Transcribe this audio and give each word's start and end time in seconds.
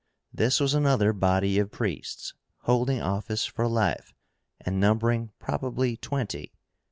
This 0.33 0.59
was 0.59 0.73
another 0.73 1.13
body 1.13 1.59
of 1.59 1.69
priests 1.69 2.33
holding 2.61 2.99
office 2.99 3.45
for 3.45 3.67
life, 3.67 4.15
and 4.59 4.79
numbering 4.79 5.29
probably 5.37 5.95
twenty. 5.95 6.53